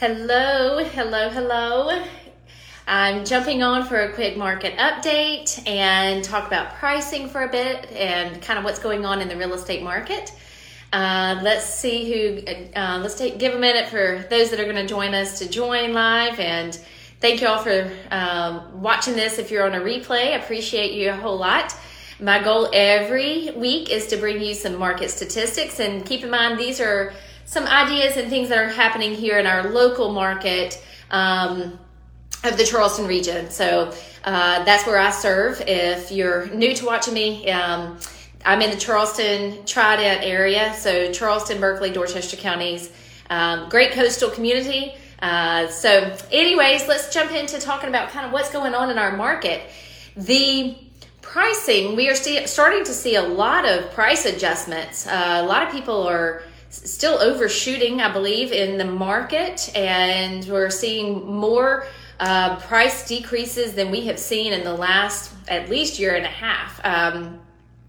Hello, 0.00 0.78
hello, 0.84 1.28
hello. 1.28 2.04
I'm 2.86 3.24
jumping 3.24 3.64
on 3.64 3.84
for 3.84 3.96
a 3.96 4.12
quick 4.12 4.36
market 4.36 4.76
update 4.76 5.60
and 5.66 6.22
talk 6.22 6.46
about 6.46 6.76
pricing 6.76 7.28
for 7.28 7.42
a 7.42 7.48
bit 7.48 7.90
and 7.90 8.40
kind 8.40 8.60
of 8.60 8.64
what's 8.64 8.78
going 8.78 9.04
on 9.04 9.20
in 9.20 9.26
the 9.26 9.36
real 9.36 9.54
estate 9.54 9.82
market. 9.82 10.32
Uh, 10.92 11.40
let's 11.42 11.66
see 11.66 12.12
who, 12.12 12.46
uh, 12.76 13.00
let's 13.02 13.16
take, 13.16 13.40
give 13.40 13.56
a 13.56 13.58
minute 13.58 13.88
for 13.88 14.24
those 14.30 14.50
that 14.50 14.60
are 14.60 14.70
going 14.70 14.76
to 14.76 14.86
join 14.86 15.14
us 15.14 15.40
to 15.40 15.48
join 15.48 15.92
live 15.92 16.38
and 16.38 16.76
thank 17.18 17.40
you 17.40 17.48
all 17.48 17.58
for 17.58 17.90
um, 18.12 18.80
watching 18.80 19.16
this. 19.16 19.40
If 19.40 19.50
you're 19.50 19.66
on 19.66 19.74
a 19.74 19.80
replay, 19.80 20.28
I 20.28 20.36
appreciate 20.36 20.92
you 20.92 21.10
a 21.10 21.16
whole 21.16 21.38
lot. 21.38 21.74
My 22.20 22.40
goal 22.40 22.70
every 22.72 23.50
week 23.56 23.90
is 23.90 24.06
to 24.08 24.16
bring 24.16 24.40
you 24.40 24.54
some 24.54 24.76
market 24.76 25.10
statistics 25.10 25.80
and 25.80 26.06
keep 26.06 26.22
in 26.22 26.30
mind 26.30 26.56
these 26.56 26.80
are 26.80 27.14
some 27.48 27.66
ideas 27.66 28.18
and 28.18 28.28
things 28.28 28.50
that 28.50 28.58
are 28.58 28.68
happening 28.68 29.14
here 29.14 29.38
in 29.38 29.46
our 29.46 29.70
local 29.70 30.12
market 30.12 30.84
um, 31.10 31.78
of 32.44 32.58
the 32.58 32.64
Charleston 32.64 33.06
region. 33.06 33.50
So 33.50 33.94
uh, 34.22 34.64
that's 34.64 34.86
where 34.86 34.98
I 34.98 35.10
serve. 35.10 35.62
If 35.66 36.12
you're 36.12 36.46
new 36.48 36.74
to 36.74 36.84
watching 36.84 37.14
me, 37.14 37.50
um, 37.50 37.98
I'm 38.44 38.60
in 38.60 38.70
the 38.70 38.76
Charleston 38.76 39.64
Trident 39.64 40.22
area, 40.22 40.74
so 40.74 41.10
Charleston, 41.10 41.58
Berkeley, 41.58 41.90
Dorchester 41.90 42.36
counties. 42.36 42.92
Um, 43.30 43.70
great 43.70 43.92
coastal 43.92 44.28
community. 44.28 44.94
Uh, 45.20 45.68
so, 45.68 46.14
anyways, 46.30 46.86
let's 46.86 47.12
jump 47.14 47.32
into 47.32 47.58
talking 47.58 47.88
about 47.88 48.10
kind 48.10 48.26
of 48.26 48.32
what's 48.32 48.52
going 48.52 48.74
on 48.74 48.90
in 48.90 48.98
our 48.98 49.16
market. 49.16 49.62
The 50.18 50.76
pricing, 51.22 51.96
we 51.96 52.10
are 52.10 52.14
st- 52.14 52.46
starting 52.46 52.84
to 52.84 52.92
see 52.92 53.14
a 53.14 53.22
lot 53.22 53.64
of 53.66 53.90
price 53.92 54.26
adjustments. 54.26 55.06
Uh, 55.06 55.40
a 55.42 55.46
lot 55.46 55.66
of 55.66 55.72
people 55.72 56.06
are 56.06 56.42
still 56.70 57.18
overshooting, 57.18 58.00
I 58.00 58.12
believe, 58.12 58.52
in 58.52 58.78
the 58.78 58.84
market, 58.84 59.70
and 59.74 60.44
we're 60.46 60.70
seeing 60.70 61.26
more 61.26 61.86
uh, 62.20 62.56
price 62.56 63.06
decreases 63.06 63.74
than 63.74 63.90
we 63.90 64.06
have 64.06 64.18
seen 64.18 64.52
in 64.52 64.64
the 64.64 64.74
last 64.74 65.32
at 65.48 65.68
least 65.68 65.98
year 65.98 66.14
and 66.14 66.26
a 66.26 66.30
half. 66.30 66.80
Um, 66.84 67.40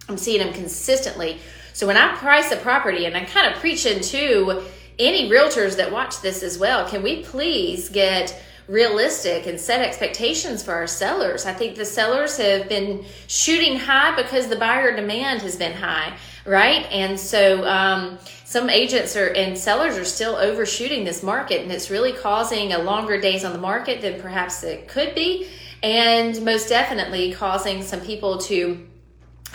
I'm 0.08 0.18
seeing 0.18 0.40
them 0.40 0.54
consistently. 0.54 1.40
So 1.74 1.88
when 1.88 1.98
I 1.98 2.16
price 2.16 2.52
a 2.52 2.58
property, 2.58 3.06
and 3.06 3.16
I 3.16 3.26
kind 3.26 3.54
of 3.54 3.60
preach 3.60 3.86
into 3.86 4.64
any 4.98 5.30
realtors 5.30 5.78
that 5.78 5.92
watch 5.92 6.22
this 6.22 6.44
as 6.44 6.58
well, 6.58 6.88
can 6.88 7.02
we 7.02 7.24
please 7.24 7.90
get 7.90 8.40
realistic 8.70 9.48
and 9.48 9.60
set 9.60 9.82
expectations 9.82 10.62
for 10.62 10.74
our 10.74 10.86
sellers. 10.86 11.48
I 11.48 11.54
think 11.54 11.76
the 11.76 11.86
sellers 11.86 12.38
have 12.38 12.70
been 12.70 13.04
shooting 13.26 13.80
high 13.80 14.16
because 14.16 14.48
the 14.48 14.56
buyer 14.56 14.96
demand 14.96 15.42
has 15.42 15.56
been 15.56 15.74
high, 15.74 16.16
right? 16.46 16.86
And 16.92 17.20
so 17.20 17.68
um, 17.68 18.20
some 18.46 18.70
agents 18.70 19.16
are 19.16 19.30
and 19.30 19.58
sellers 19.58 19.98
are 19.98 20.06
still 20.06 20.36
overshooting 20.36 21.04
this 21.04 21.24
market, 21.24 21.64
and 21.64 21.72
it's 21.72 21.90
really 21.90 22.14
causing 22.14 22.72
a 22.72 22.78
longer 22.80 23.20
days 23.20 23.44
on 23.44 23.54
the 23.54 23.60
market 23.60 24.02
than 24.02 24.22
perhaps 24.22 24.64
it 24.64 24.88
could 24.88 25.16
be, 25.16 25.48
and 25.82 26.40
most 26.46 26.70
definitely 26.70 27.34
causing 27.34 27.82
some 27.82 28.02
people 28.02 28.38
to 28.38 28.88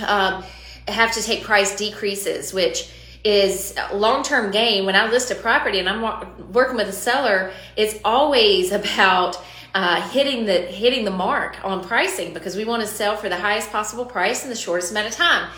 um, 0.01 0.43
have 0.89 1.13
to 1.13 1.23
take 1.23 1.45
price 1.45 1.77
decreases, 1.77 2.53
which 2.53 2.91
is 3.25 3.75
long-term 3.93 4.51
gain. 4.51 4.85
When 4.85 4.95
i 4.95 5.11
list 5.11 5.31
a 5.31 5.35
property 5.35 5.79
and 5.79 5.89
i'm 5.89 6.53
working 6.53 6.77
with 6.77 6.89
a 6.89 6.93
seller 6.93 7.53
it's 7.77 7.99
always 8.05 8.71
about 8.71 9.43
uh, 9.75 10.01
hitting 10.11 10.45
the 10.45 10.61
hitting 10.61 11.05
the 11.05 11.11
mark 11.11 11.57
on 11.65 11.83
pricing 11.83 12.33
because 12.33 12.55
we 12.55 12.65
want 12.65 12.81
to 12.83 12.87
sell 12.87 13.17
for 13.17 13.29
the 13.29 13.37
highest 13.37 13.73
possible 13.73 14.05
price 14.05 14.45
in 14.45 14.51
the 14.51 14.57
shortest 14.57 14.93
amount 14.93 15.09
of 15.09 15.15
time. 15.15 15.51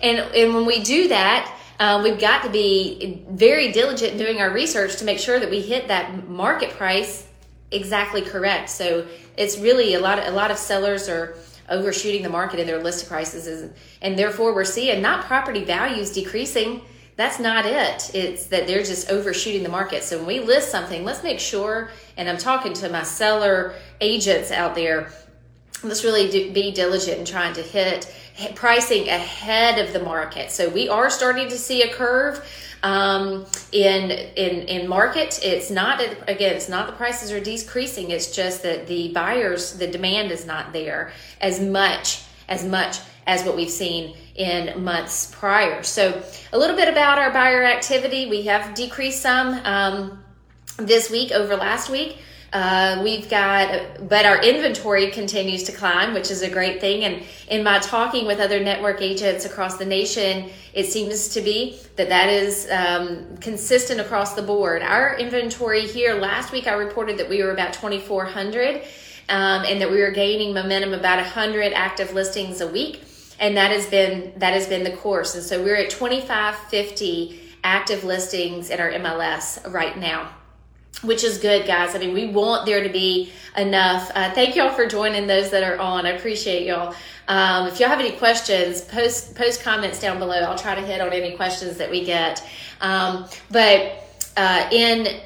And 0.00 0.18
and 0.18 0.54
when 0.54 0.66
we 0.66 0.82
do 0.82 1.08
that 1.08 1.52
uh, 1.80 2.00
we've 2.04 2.20
got 2.20 2.44
to 2.44 2.50
be 2.50 3.24
very 3.30 3.72
diligent 3.72 4.12
in 4.12 4.18
doing 4.18 4.40
our 4.40 4.50
research 4.50 4.96
to 4.96 5.04
make 5.04 5.18
sure 5.18 5.40
that 5.40 5.50
we 5.50 5.60
hit 5.60 5.88
that 5.88 6.28
market 6.28 6.70
price 6.70 7.26
exactly 7.72 8.22
correct. 8.22 8.70
So 8.70 9.06
it's 9.36 9.58
really 9.58 9.94
a 9.94 10.00
lot 10.00 10.18
of 10.18 10.26
a 10.26 10.30
lot 10.30 10.50
of 10.50 10.58
sellers 10.58 11.08
are 11.08 11.36
overshooting 11.68 12.22
the 12.22 12.28
market 12.28 12.60
in 12.60 12.66
their 12.66 12.82
list 12.82 13.08
prices 13.08 13.70
and 14.02 14.18
therefore 14.18 14.54
we're 14.54 14.64
seeing 14.64 15.00
not 15.00 15.24
property 15.24 15.64
values 15.64 16.12
decreasing 16.12 16.82
that's 17.16 17.38
not 17.38 17.64
it. 17.64 18.10
It's 18.14 18.46
that 18.46 18.66
they're 18.66 18.82
just 18.82 19.10
overshooting 19.10 19.62
the 19.62 19.68
market. 19.68 20.02
So 20.02 20.18
when 20.18 20.26
we 20.26 20.40
list 20.40 20.70
something, 20.70 21.04
let's 21.04 21.22
make 21.22 21.38
sure, 21.38 21.90
and 22.16 22.28
I'm 22.28 22.38
talking 22.38 22.72
to 22.74 22.88
my 22.88 23.04
seller 23.04 23.74
agents 24.00 24.50
out 24.50 24.74
there, 24.74 25.10
let's 25.84 26.02
really 26.02 26.28
do, 26.28 26.52
be 26.52 26.72
diligent 26.72 27.18
in 27.18 27.24
trying 27.24 27.54
to 27.54 27.62
hit, 27.62 28.12
pricing 28.56 29.08
ahead 29.08 29.78
of 29.78 29.92
the 29.92 30.00
market. 30.00 30.50
So 30.50 30.68
we 30.68 30.88
are 30.88 31.08
starting 31.08 31.48
to 31.48 31.56
see 31.56 31.82
a 31.82 31.92
curve 31.92 32.44
um, 32.82 33.46
in 33.72 34.10
in 34.10 34.68
in 34.68 34.88
market. 34.88 35.40
It's 35.42 35.70
not 35.70 36.00
again, 36.28 36.56
it's 36.56 36.68
not 36.68 36.86
the 36.86 36.92
prices 36.94 37.30
are 37.32 37.40
decreasing. 37.40 38.10
It's 38.10 38.34
just 38.34 38.62
that 38.64 38.88
the 38.88 39.12
buyers, 39.12 39.78
the 39.78 39.86
demand 39.86 40.32
is 40.32 40.44
not 40.44 40.72
there 40.72 41.12
as 41.40 41.60
much 41.60 42.22
as 42.48 42.64
much 42.64 42.98
as 43.26 43.44
what 43.44 43.56
we've 43.56 43.70
seen 43.70 44.16
in 44.34 44.82
months 44.82 45.32
prior. 45.34 45.82
So, 45.82 46.22
a 46.52 46.58
little 46.58 46.76
bit 46.76 46.88
about 46.88 47.18
our 47.18 47.30
buyer 47.30 47.64
activity. 47.64 48.28
We 48.28 48.42
have 48.42 48.74
decreased 48.74 49.22
some 49.22 49.54
um, 49.64 50.24
this 50.76 51.10
week 51.10 51.32
over 51.32 51.56
last 51.56 51.88
week. 51.88 52.18
Uh, 52.52 53.00
we've 53.02 53.28
got, 53.28 54.08
but 54.08 54.24
our 54.24 54.40
inventory 54.40 55.10
continues 55.10 55.64
to 55.64 55.72
climb, 55.72 56.14
which 56.14 56.30
is 56.30 56.42
a 56.42 56.48
great 56.48 56.80
thing. 56.80 57.02
And 57.02 57.24
in 57.48 57.64
my 57.64 57.80
talking 57.80 58.26
with 58.26 58.38
other 58.38 58.62
network 58.62 59.02
agents 59.02 59.44
across 59.44 59.76
the 59.76 59.84
nation, 59.84 60.50
it 60.72 60.86
seems 60.86 61.30
to 61.30 61.40
be 61.40 61.80
that 61.96 62.08
that 62.10 62.28
is 62.28 62.70
um, 62.70 63.36
consistent 63.38 64.00
across 64.00 64.34
the 64.34 64.42
board. 64.42 64.82
Our 64.82 65.18
inventory 65.18 65.84
here 65.84 66.14
last 66.14 66.52
week, 66.52 66.68
I 66.68 66.74
reported 66.74 67.18
that 67.18 67.28
we 67.28 67.42
were 67.42 67.50
about 67.50 67.72
2,400 67.72 68.76
um, 68.76 68.84
and 69.28 69.80
that 69.80 69.90
we 69.90 70.00
were 70.00 70.12
gaining 70.12 70.54
momentum 70.54 70.94
about 70.94 71.18
100 71.18 71.72
active 71.72 72.12
listings 72.12 72.60
a 72.60 72.68
week 72.68 73.02
and 73.38 73.56
that 73.56 73.70
has 73.70 73.86
been 73.86 74.32
that 74.36 74.52
has 74.52 74.66
been 74.66 74.84
the 74.84 74.96
course. 74.96 75.34
And 75.34 75.44
so 75.44 75.62
we're 75.62 75.76
at 75.76 75.90
2550 75.90 77.40
active 77.62 78.04
listings 78.04 78.68
in 78.68 78.78
our 78.78 78.90
mls 78.90 79.72
right 79.72 79.96
now 79.96 80.30
which 81.02 81.24
is 81.24 81.38
good 81.38 81.66
guys. 81.66 81.94
I 81.94 81.98
mean 81.98 82.14
we 82.14 82.26
want 82.26 82.66
there 82.66 82.82
to 82.82 82.88
be 82.88 83.32
enough. 83.56 84.10
Uh, 84.14 84.32
thank 84.32 84.56
y'all 84.56 84.72
for 84.72 84.86
joining 84.86 85.26
those 85.26 85.50
that 85.50 85.62
are 85.62 85.78
on. 85.78 86.06
I 86.06 86.10
appreciate 86.10 86.66
y'all. 86.66 86.94
Um, 87.28 87.68
if 87.68 87.80
y'all 87.80 87.88
have 87.88 88.00
any 88.00 88.12
questions 88.12 88.82
post 88.82 89.34
post 89.34 89.62
comments 89.62 90.00
down 90.00 90.18
below. 90.18 90.40
I'll 90.40 90.58
try 90.58 90.74
to 90.74 90.82
hit 90.82 91.00
on 91.00 91.12
any 91.12 91.36
questions 91.36 91.76
that 91.78 91.90
we 91.90 92.04
get. 92.04 92.46
Um, 92.80 93.26
but 93.50 94.30
uh, 94.36 94.68
in 94.70 95.20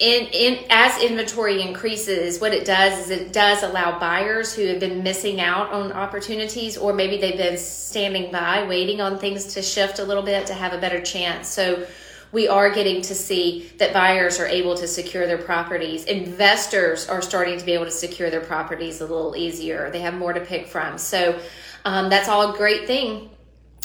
in, 0.00 0.28
in 0.32 0.64
as 0.70 1.02
inventory 1.02 1.60
increases, 1.60 2.40
what 2.40 2.54
it 2.54 2.64
does 2.64 2.98
is 2.98 3.10
it 3.10 3.34
does 3.34 3.62
allow 3.62 3.98
buyers 3.98 4.54
who 4.54 4.66
have 4.66 4.80
been 4.80 5.02
missing 5.02 5.42
out 5.42 5.70
on 5.70 5.92
opportunities, 5.92 6.78
or 6.78 6.94
maybe 6.94 7.18
they've 7.18 7.36
been 7.36 7.58
standing 7.58 8.32
by 8.32 8.66
waiting 8.66 9.02
on 9.02 9.18
things 9.18 9.52
to 9.54 9.62
shift 9.62 9.98
a 9.98 10.04
little 10.04 10.22
bit 10.22 10.46
to 10.46 10.54
have 10.54 10.72
a 10.72 10.78
better 10.78 11.02
chance. 11.02 11.48
So 11.48 11.86
we 12.32 12.48
are 12.48 12.70
getting 12.70 13.02
to 13.02 13.14
see 13.14 13.70
that 13.76 13.92
buyers 13.92 14.40
are 14.40 14.46
able 14.46 14.74
to 14.76 14.88
secure 14.88 15.26
their 15.26 15.36
properties. 15.36 16.04
Investors 16.04 17.06
are 17.06 17.20
starting 17.20 17.58
to 17.58 17.66
be 17.66 17.72
able 17.72 17.84
to 17.84 17.90
secure 17.90 18.30
their 18.30 18.40
properties 18.40 19.02
a 19.02 19.06
little 19.06 19.36
easier. 19.36 19.90
They 19.90 20.00
have 20.00 20.14
more 20.14 20.32
to 20.32 20.40
pick 20.40 20.66
from. 20.66 20.96
So 20.96 21.38
um, 21.84 22.08
that's 22.08 22.28
all 22.28 22.54
a 22.54 22.56
great 22.56 22.86
thing 22.86 23.28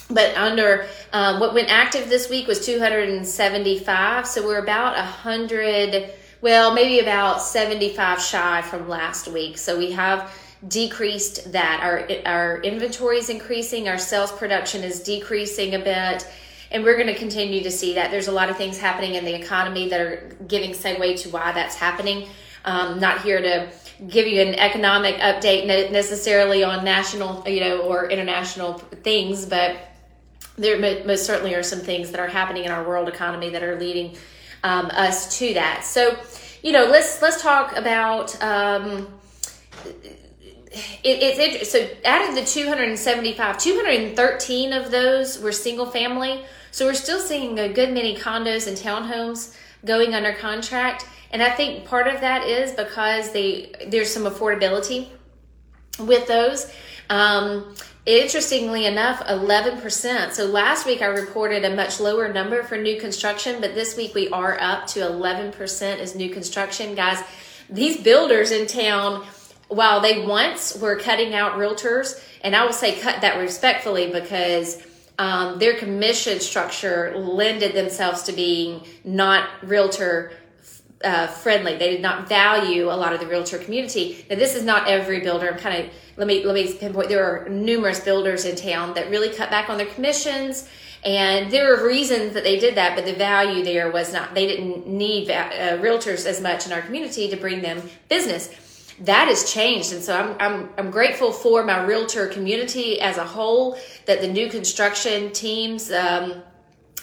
but 0.09 0.35
under 0.38 0.88
um, 1.13 1.39
what 1.39 1.53
went 1.53 1.69
active 1.69 2.09
this 2.09 2.29
week 2.29 2.47
was 2.47 2.66
275 2.66 4.27
so 4.27 4.45
we're 4.45 4.59
about 4.59 4.95
100 4.95 6.11
well 6.41 6.73
maybe 6.73 6.99
about 6.99 7.41
75 7.41 8.21
shy 8.21 8.61
from 8.61 8.88
last 8.88 9.27
week. 9.27 9.57
So 9.57 9.77
we 9.77 9.91
have 9.93 10.31
decreased 10.67 11.51
that. 11.51 11.79
Our 11.81 12.07
our 12.25 12.61
inventory 12.61 13.17
is 13.17 13.29
increasing 13.29 13.89
our 13.89 13.97
sales 13.97 14.31
production 14.31 14.83
is 14.83 15.01
decreasing 15.01 15.73
a 15.73 15.79
bit 15.79 16.27
and 16.72 16.83
we're 16.83 16.95
going 16.95 17.07
to 17.07 17.16
continue 17.16 17.63
to 17.63 17.72
see 17.72 17.95
that. 17.95 18.11
There's 18.11 18.27
a 18.27 18.31
lot 18.31 18.49
of 18.49 18.57
things 18.57 18.77
happening 18.77 19.16
in 19.16 19.25
the 19.25 19.33
economy 19.33 19.89
that 19.89 20.01
are 20.01 20.35
giving 20.47 20.72
segue 20.72 21.19
to 21.22 21.29
why 21.29 21.52
that's 21.52 21.75
happening. 21.75 22.28
Um, 22.66 22.99
not 22.99 23.22
here 23.22 23.41
to 23.41 23.72
give 24.07 24.28
you 24.28 24.41
an 24.41 24.55
economic 24.55 25.16
update 25.16 25.66
necessarily 25.91 26.63
on 26.63 26.84
national 26.84 27.47
you 27.47 27.61
know 27.61 27.81
or 27.81 28.09
international 28.09 28.73
things 29.03 29.46
but 29.46 29.78
there 30.57 30.79
most 31.05 31.25
certainly 31.25 31.53
are 31.53 31.63
some 31.63 31.79
things 31.79 32.11
that 32.11 32.19
are 32.19 32.27
happening 32.27 32.65
in 32.65 32.71
our 32.71 32.87
world 32.87 33.09
economy 33.09 33.49
that 33.49 33.63
are 33.63 33.79
leading 33.79 34.15
um, 34.63 34.87
us 34.87 35.37
to 35.39 35.53
that. 35.53 35.83
So, 35.83 36.17
you 36.63 36.71
know, 36.71 36.85
let's 36.85 37.21
let's 37.21 37.41
talk 37.41 37.75
about. 37.75 38.41
Um, 38.41 39.07
it, 41.03 41.21
it's 41.21 41.39
interesting. 41.39 41.87
So, 41.87 41.89
out 42.05 42.27
of 42.27 42.35
the 42.35 42.43
275, 42.43 43.57
213 43.57 44.73
of 44.73 44.91
those 44.91 45.39
were 45.39 45.51
single 45.51 45.85
family. 45.85 46.43
So, 46.71 46.85
we're 46.85 46.93
still 46.93 47.19
seeing 47.19 47.59
a 47.59 47.71
good 47.71 47.93
many 47.93 48.15
condos 48.15 48.67
and 48.67 48.77
townhomes 48.77 49.55
going 49.85 50.13
under 50.15 50.33
contract. 50.33 51.05
And 51.31 51.43
I 51.43 51.49
think 51.49 51.85
part 51.85 52.07
of 52.07 52.21
that 52.21 52.47
is 52.47 52.71
because 52.71 53.31
they 53.31 53.71
there's 53.87 54.11
some 54.11 54.23
affordability 54.23 55.09
with 55.99 56.27
those. 56.27 56.71
Um, 57.09 57.75
interestingly 58.05 58.85
enough, 58.85 59.19
11%. 59.25 60.31
So 60.33 60.45
last 60.45 60.85
week 60.85 61.01
I 61.01 61.05
reported 61.05 61.65
a 61.65 61.75
much 61.75 61.99
lower 61.99 62.31
number 62.31 62.63
for 62.63 62.77
new 62.77 62.99
construction, 62.99 63.61
but 63.61 63.73
this 63.73 63.97
week 63.97 64.13
we 64.13 64.29
are 64.29 64.59
up 64.59 64.87
to 64.87 64.99
11% 64.99 65.99
as 65.99 66.15
new 66.15 66.29
construction. 66.29 66.95
Guys, 66.95 67.23
these 67.69 68.01
builders 68.01 68.51
in 68.51 68.67
town, 68.67 69.25
while 69.67 70.01
they 70.01 70.25
once 70.25 70.75
were 70.77 70.95
cutting 70.95 71.33
out 71.33 71.53
realtors, 71.53 72.21
and 72.41 72.55
I 72.55 72.65
will 72.65 72.73
say 72.73 72.99
cut 72.99 73.21
that 73.21 73.39
respectfully 73.39 74.11
because 74.11 74.85
um, 75.17 75.57
their 75.59 75.75
commission 75.75 76.39
structure 76.39 77.17
lended 77.17 77.73
themselves 77.73 78.23
to 78.23 78.33
being 78.33 78.85
not 79.03 79.49
realtor 79.63 80.33
uh, 81.05 81.28
friendly. 81.28 81.78
They 81.78 81.91
did 81.91 82.02
not 82.02 82.28
value 82.28 82.87
a 82.90 82.97
lot 82.97 83.13
of 83.13 83.19
the 83.19 83.28
realtor 83.28 83.57
community. 83.57 84.25
Now, 84.29 84.35
this 84.35 84.55
is 84.55 84.63
not 84.63 84.87
every 84.87 85.22
builder. 85.22 85.52
I'm 85.52 85.59
kind 85.59 85.85
of 85.85 85.93
let 86.17 86.28
me 86.28 86.43
let 86.46 86.55
me 86.55 86.73
pinpoint. 86.73 87.09
There 87.09 87.23
are 87.23 87.49
numerous 87.49 87.99
builders 87.99 88.46
in 88.46 88.55
town 88.55 88.93
that 88.96 89.09
really 89.09 89.29
cut 89.29 89.49
back 89.49 89.69
on 89.69 89.78
their 89.78 89.87
commissions, 89.87 90.67
and 91.03 91.52
there 91.52 91.73
are 91.73 91.85
reasons 91.85 92.34
that 92.34 92.43
they 92.43 92.57
did 92.59 92.75
that. 92.75 92.96
But 92.96 93.05
the 93.05 93.13
value 93.13 93.63
there 93.63 93.91
was 93.91 94.11
not. 94.11 94.34
They 94.34 94.47
didn't 94.47 94.87
need 94.87 95.29
uh, 95.29 95.78
realtors 95.78 96.25
as 96.25 96.41
much 96.41 96.66
in 96.66 96.72
our 96.72 96.81
community 96.81 97.29
to 97.29 97.35
bring 97.35 97.61
them 97.61 97.81
business. 98.09 98.49
That 99.02 99.28
has 99.28 99.52
changed, 99.52 99.93
and 99.93 100.02
so 100.02 100.17
I'm 100.17 100.35
I'm 100.40 100.69
I'm 100.78 100.91
grateful 100.91 101.31
for 101.31 101.63
my 101.63 101.84
realtor 101.84 102.28
community 102.28 102.99
as 103.02 103.17
a 103.17 103.25
whole. 103.25 103.78
That 104.05 104.22
the 104.22 104.28
new 104.28 104.49
construction 104.49 105.31
teams. 105.31 105.91
Um, 105.91 106.41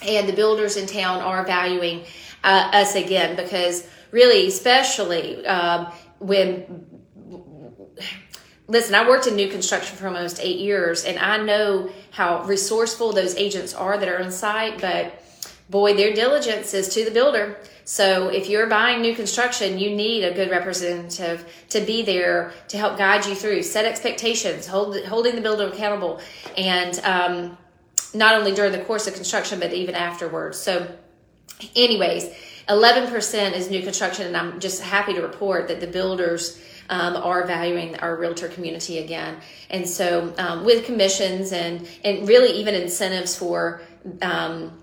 and 0.04 0.28
the 0.28 0.32
builders 0.32 0.76
in 0.76 0.86
town 0.86 1.20
are 1.20 1.44
valuing 1.44 2.04
uh, 2.44 2.70
us 2.72 2.94
again 2.94 3.36
because 3.36 3.86
really, 4.10 4.46
especially 4.46 5.46
um, 5.46 5.92
when 6.18 6.86
listen, 8.68 8.94
I 8.94 9.08
worked 9.08 9.26
in 9.26 9.36
new 9.36 9.48
construction 9.48 9.96
for 9.96 10.06
almost 10.06 10.40
eight 10.40 10.58
years, 10.58 11.04
and 11.04 11.18
I 11.18 11.36
know 11.38 11.90
how 12.10 12.42
resourceful 12.44 13.12
those 13.12 13.36
agents 13.36 13.74
are 13.74 13.98
that 13.98 14.08
are 14.08 14.22
on 14.22 14.32
site. 14.32 14.80
But 14.80 15.22
boy, 15.68 15.94
their 15.94 16.14
diligence 16.14 16.74
is 16.74 16.88
to 16.94 17.04
the 17.04 17.10
builder. 17.10 17.58
So 17.84 18.28
if 18.28 18.48
you're 18.48 18.68
buying 18.68 19.02
new 19.02 19.14
construction, 19.14 19.78
you 19.78 19.90
need 19.90 20.22
a 20.22 20.32
good 20.32 20.50
representative 20.50 21.44
to 21.70 21.80
be 21.80 22.02
there 22.02 22.52
to 22.68 22.78
help 22.78 22.96
guide 22.96 23.26
you 23.26 23.34
through, 23.34 23.64
set 23.64 23.84
expectations, 23.84 24.66
hold, 24.66 25.04
holding 25.04 25.34
the 25.34 25.40
builder 25.40 25.66
accountable, 25.66 26.20
and 26.56 26.98
um, 27.00 27.58
not 28.14 28.34
only 28.34 28.52
during 28.52 28.72
the 28.72 28.84
course 28.84 29.06
of 29.06 29.14
construction, 29.14 29.58
but 29.58 29.72
even 29.72 29.94
afterwards. 29.94 30.58
So, 30.58 30.86
anyways, 31.76 32.30
11% 32.68 33.52
is 33.52 33.70
new 33.70 33.82
construction, 33.82 34.26
and 34.26 34.36
I'm 34.36 34.60
just 34.60 34.82
happy 34.82 35.14
to 35.14 35.22
report 35.22 35.68
that 35.68 35.80
the 35.80 35.86
builders 35.86 36.60
um, 36.88 37.16
are 37.16 37.46
valuing 37.46 37.96
our 37.96 38.16
realtor 38.16 38.48
community 38.48 38.98
again. 38.98 39.38
And 39.70 39.88
so, 39.88 40.32
um, 40.38 40.64
with 40.64 40.84
commissions 40.84 41.52
and 41.52 41.88
and 42.04 42.28
really 42.28 42.52
even 42.58 42.74
incentives 42.74 43.36
for 43.36 43.82
um, 44.20 44.82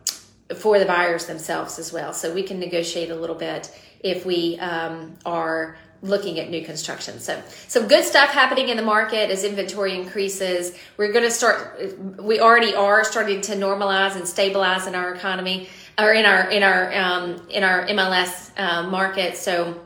for 0.55 0.79
the 0.79 0.85
buyers 0.85 1.27
themselves 1.27 1.77
as 1.77 1.93
well, 1.93 2.13
so 2.13 2.33
we 2.33 2.43
can 2.43 2.59
negotiate 2.59 3.11
a 3.11 3.15
little 3.15 3.35
bit 3.35 3.71
if 4.01 4.25
we 4.25 4.57
um, 4.59 5.15
are 5.25 5.77
looking 6.01 6.39
at 6.39 6.49
new 6.49 6.63
construction. 6.63 7.19
So 7.19 7.41
some 7.67 7.87
good 7.87 8.05
stuff 8.05 8.29
happening 8.29 8.69
in 8.69 8.77
the 8.77 8.83
market 8.83 9.29
as 9.29 9.43
inventory 9.43 9.95
increases. 9.95 10.77
We're 10.97 11.11
going 11.11 11.25
to 11.25 11.31
start. 11.31 11.93
We 12.17 12.39
already 12.39 12.73
are 12.73 13.03
starting 13.03 13.41
to 13.41 13.53
normalize 13.53 14.15
and 14.15 14.27
stabilize 14.27 14.87
in 14.87 14.95
our 14.95 15.13
economy 15.13 15.69
or 16.03 16.13
in 16.13 16.25
our 16.25 16.49
in 16.49 16.63
our 16.63 16.93
um, 16.93 17.47
in 17.49 17.63
our 17.63 17.85
MLS 17.87 18.51
uh, 18.57 18.83
market. 18.83 19.37
So 19.37 19.79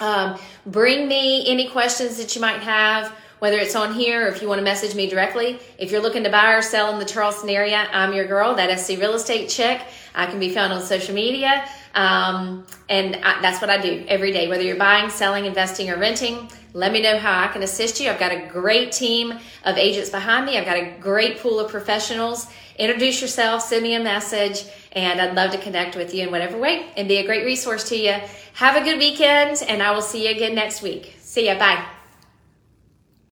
um, 0.00 0.38
bring 0.66 1.08
me 1.08 1.48
any 1.50 1.68
questions 1.68 2.16
that 2.18 2.34
you 2.34 2.40
might 2.40 2.60
have. 2.62 3.14
Whether 3.38 3.58
it's 3.58 3.76
on 3.76 3.94
here 3.94 4.26
or 4.26 4.28
if 4.28 4.40
you 4.40 4.48
want 4.48 4.58
to 4.60 4.64
message 4.64 4.94
me 4.94 5.08
directly. 5.08 5.58
If 5.78 5.90
you're 5.90 6.00
looking 6.00 6.24
to 6.24 6.30
buy 6.30 6.54
or 6.54 6.62
sell 6.62 6.92
in 6.92 6.98
the 6.98 7.04
Charleston 7.04 7.50
area, 7.50 7.86
I'm 7.92 8.14
your 8.14 8.26
girl, 8.26 8.54
that 8.54 8.78
SC 8.78 8.90
Real 8.90 9.14
Estate 9.14 9.48
Chick. 9.48 9.82
I 10.14 10.26
can 10.26 10.38
be 10.38 10.54
found 10.54 10.72
on 10.72 10.82
social 10.82 11.14
media. 11.14 11.68
Um, 11.94 12.66
and 12.88 13.16
I, 13.16 13.40
that's 13.40 13.60
what 13.60 13.70
I 13.70 13.80
do 13.80 14.04
every 14.08 14.32
day, 14.32 14.48
whether 14.48 14.62
you're 14.62 14.76
buying, 14.76 15.10
selling, 15.10 15.46
investing, 15.46 15.90
or 15.90 15.96
renting. 15.96 16.48
Let 16.72 16.92
me 16.92 17.00
know 17.00 17.18
how 17.18 17.42
I 17.42 17.48
can 17.48 17.62
assist 17.62 18.00
you. 18.00 18.10
I've 18.10 18.18
got 18.18 18.32
a 18.32 18.46
great 18.48 18.92
team 18.92 19.32
of 19.64 19.78
agents 19.78 20.10
behind 20.10 20.44
me. 20.44 20.58
I've 20.58 20.66
got 20.66 20.76
a 20.76 20.94
great 21.00 21.40
pool 21.40 21.58
of 21.58 21.70
professionals. 21.70 22.46
Introduce 22.78 23.22
yourself, 23.22 23.62
send 23.62 23.82
me 23.82 23.94
a 23.94 24.00
message, 24.00 24.64
and 24.92 25.18
I'd 25.18 25.34
love 25.34 25.52
to 25.52 25.58
connect 25.58 25.96
with 25.96 26.12
you 26.14 26.24
in 26.24 26.30
whatever 26.30 26.58
way 26.58 26.86
and 26.98 27.08
be 27.08 27.16
a 27.16 27.24
great 27.24 27.46
resource 27.46 27.88
to 27.88 27.96
you. 27.96 28.16
Have 28.54 28.76
a 28.76 28.84
good 28.84 28.98
weekend, 28.98 29.62
and 29.66 29.82
I 29.82 29.92
will 29.92 30.02
see 30.02 30.28
you 30.28 30.34
again 30.34 30.54
next 30.54 30.82
week. 30.82 31.16
See 31.20 31.46
ya. 31.46 31.58
Bye. 31.58 31.95